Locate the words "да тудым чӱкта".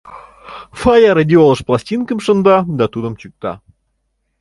2.77-3.53